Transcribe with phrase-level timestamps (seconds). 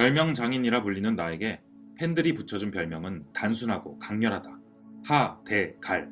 [0.00, 1.60] 별명 장인이라 불리는 나에게
[1.98, 4.58] 팬들이 붙여준 별명은 단순하고 강렬하다.
[5.04, 6.10] 하, 대, 갈.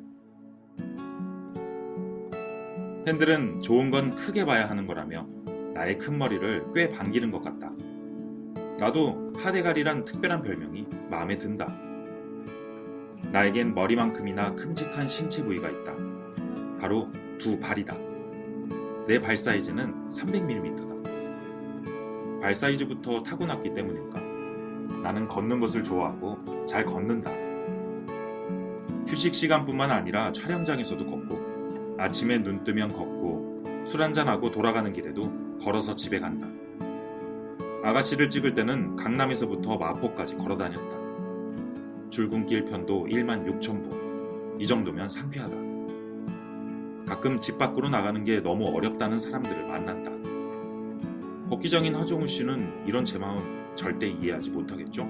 [3.03, 5.27] 팬들은 좋은 건 크게 봐야 하는 거라며
[5.73, 7.71] 나의 큰 머리를 꽤 반기는 것 같다.
[8.77, 11.65] 나도 하대갈이란 특별한 별명이 마음에 든다.
[13.31, 15.95] 나에겐 머리만큼이나 큼직한 신체 부위가 있다.
[16.79, 17.97] 바로 두 발이다.
[19.07, 20.88] 내 발 사이즈는 300mm다.
[22.41, 24.19] 발 사이즈부터 타고났기 때문일까?
[25.03, 27.29] 나는 걷는 것을 좋아하고 잘 걷는다.
[29.07, 36.19] 휴식 시간뿐만 아니라 촬영장에서도 걷고, 아침에 눈 뜨면 걷고, 술 한잔하고 돌아가는 길에도 걸어서 집에
[36.19, 36.47] 간다.
[37.83, 40.99] 아가씨를 찍을 때는 강남에서부터 마포까지 걸어 다녔다.
[42.09, 44.57] 줄근길 편도 1만 6천 보.
[44.59, 45.55] 이 정도면 상쾌하다.
[47.07, 50.18] 가끔 집 밖으로 나가는 게 너무 어렵다는 사람들을 만난다.
[51.49, 53.39] 걷기장인 하정우 씨는 이런 제 마음
[53.75, 55.09] 절대 이해하지 못하겠죠?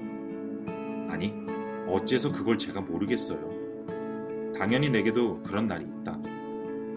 [1.10, 1.34] 아니,
[1.86, 3.38] 어째서 그걸 제가 모르겠어요.
[4.56, 6.18] 당연히 내게도 그런 날이 있다.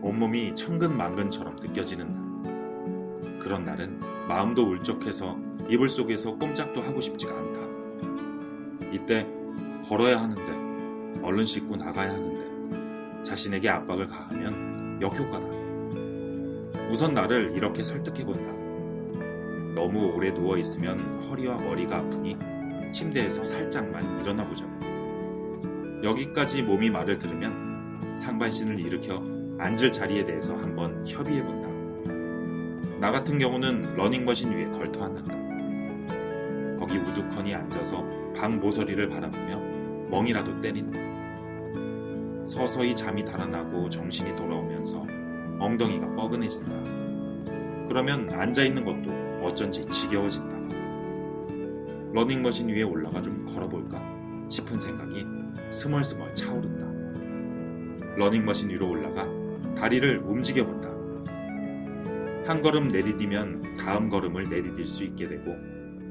[0.02, 3.40] 온몸이 천근만근처럼 느껴지는 날.
[3.40, 5.38] 그런 날은 마음도 울적해서
[5.70, 7.60] 이불 속에서 꼼짝도 하고 싶지가 않다.
[8.94, 9.28] 이때
[9.90, 15.46] 걸어야 하는데, 얼른 씻고 나가야 하는데, 자신에게 압박을 가하면 역효과다.
[16.90, 18.63] 우선 나를 이렇게 설득해본다.
[19.74, 22.38] 너무 오래 누워 있으면 허리와 머리가 아프니
[22.92, 24.72] 침대에서 살짝만 일어나 보자고.
[26.04, 29.24] 여기까지 몸이 말을 들으면 상반신을 일으켜
[29.58, 31.70] 앉을 자리에 대해서 한번 협의해 본다.
[33.00, 36.78] 나 같은 경우는 러닝머신 위에 걸터 앉는다.
[36.80, 41.00] 거기 우두커니 앉아서 방 모서리를 바라보며 멍이라도 때린다.
[42.46, 45.08] 서서히 잠이 달아나고 정신이 돌아오면서
[45.60, 46.72] 엉덩이가 뻐근해진다.
[47.88, 50.54] 그러면 앉아있는 것도 어쩐지 지겨워진다.
[52.14, 54.00] 러닝머신 위에 올라가 좀 걸어볼까
[54.50, 55.26] 싶은 생각이
[55.70, 56.84] 스멀스멀 차오른다.
[58.18, 59.28] 러닝머신 위로 올라가
[59.76, 60.94] 다리를 움직여본다.
[62.48, 65.56] 한 걸음 내디디면 다음 걸음을 내디딜 수 있게 되고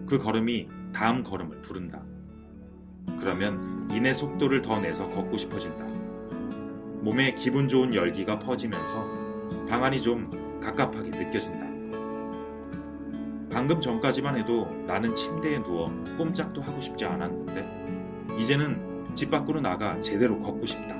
[0.06, 2.02] 그 걸음이 다음 걸음을 부른다.
[3.20, 5.84] 그러면 이내 속도를 더 내서 걷고 싶어진다.
[7.02, 10.30] 몸에 기분 좋은 열기가 퍼지면서 방안이 좀
[10.60, 11.61] 갑갑하게 느껴진다.
[13.52, 15.86] 방금 전까지만 해도 나는 침대에 누워
[16.16, 20.96] 꼼짝도 하고 싶지 않았는데 이제는 집 밖으로 나가 제대로 걷고 싶다.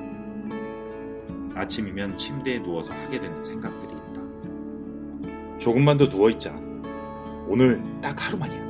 [1.55, 5.59] 아침이면 침대에 누워서 하게 되는 생각들이 있다.
[5.59, 6.55] 조금만 더 누워있자.
[7.49, 8.61] 오늘 딱 하루만이야.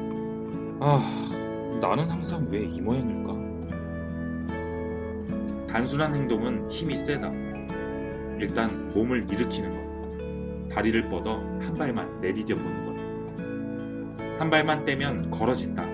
[0.80, 3.32] 아, 나는 항상 왜 이 모양일까?
[5.72, 7.30] 단순한 행동은 힘이 세다.
[8.38, 9.70] 일단 몸을 일으키는
[10.68, 10.74] 것.
[10.74, 12.91] 다리를 뻗어 한 발만 내디뎌 보는 것.
[14.42, 15.84] 한 발만 떼면 걸어진다.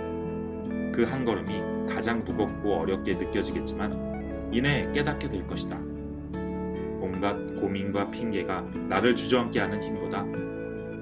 [0.91, 5.77] 그 한 걸음이 가장 무겁고 어렵게 느껴지겠지만 이내 깨닫게 될 것이다.
[6.99, 10.25] 온갖 고민과 핑계가 나를 주저앉게 하는 힘보다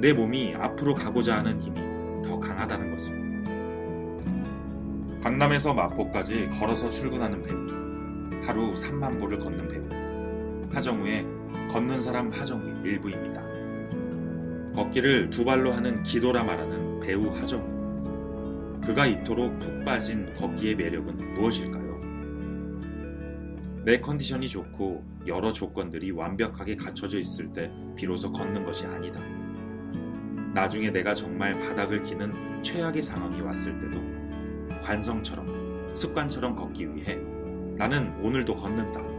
[0.00, 1.80] 내 몸이 앞으로 가고자 하는 힘이
[2.24, 3.14] 더 강하다는 것을.
[5.22, 8.42] 강남에서 마포까지 걸어서 출근하는 배우.
[8.44, 9.84] 하루 3만 보를 걷는 배우.
[10.74, 11.24] 하정우의
[11.70, 13.40] 걷는 사람 하정우의 일부입니다.
[14.74, 18.80] 걷기를 두 발로 하는 기도라 말하는 배우 하정우.
[18.84, 21.86] 그가 이토록 푹 빠진 걷기의 매력은 무엇일까요?
[23.84, 29.20] 내 컨디션이 좋고 여러 조건들이 완벽하게 갖춰져 있을 때 비로소 걷는 것이 아니다.
[30.52, 32.32] 나중에 내가 정말 바닥을 기는
[32.64, 37.20] 최악의 상황이 왔을 때도 관성처럼 습관처럼 걷기 위해
[37.76, 39.15] 나는 오늘도 걷는다.